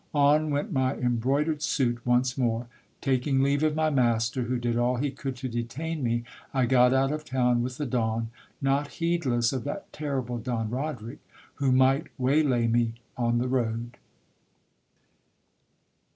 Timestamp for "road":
13.47-13.97